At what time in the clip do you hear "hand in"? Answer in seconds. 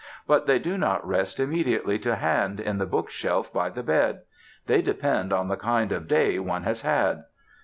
2.15-2.79